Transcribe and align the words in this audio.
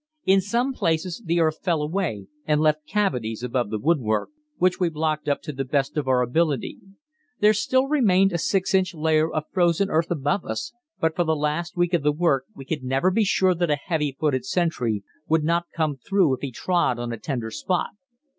In 0.25 0.41
some 0.41 0.73
places 0.73 1.21
the 1.23 1.39
earth 1.39 1.59
fell 1.61 1.79
away 1.83 2.25
and 2.47 2.59
left 2.59 2.87
cavities 2.87 3.43
above 3.43 3.69
the 3.69 3.77
woodwork, 3.77 4.29
which 4.57 4.79
we 4.79 4.89
blocked 4.89 5.29
up 5.29 5.43
to 5.43 5.53
the 5.53 5.63
best 5.63 5.95
of 5.95 6.07
our 6.07 6.23
ability. 6.23 6.79
There 7.39 7.53
still 7.53 7.85
remained 7.85 8.33
a 8.33 8.39
6 8.39 8.73
inch 8.73 8.95
layer 8.95 9.31
of 9.31 9.43
frozen 9.53 9.91
earth 9.91 10.09
above 10.09 10.43
us, 10.43 10.73
but 10.99 11.15
for 11.15 11.23
the 11.23 11.35
last 11.35 11.77
week 11.77 11.93
of 11.93 12.01
the 12.01 12.11
work 12.11 12.45
we 12.55 12.65
could 12.65 12.81
never 12.83 13.11
be 13.11 13.23
sure 13.23 13.53
that 13.53 13.69
a 13.69 13.75
heavy 13.75 14.17
footed 14.19 14.43
sentry 14.43 15.03
would 15.27 15.43
not 15.43 15.67
come 15.71 15.97
through 15.97 16.33
if 16.33 16.41
he 16.41 16.51
trod 16.51 16.97
on 16.97 17.11
a 17.13 17.17
tender 17.19 17.51
spot. 17.51 17.91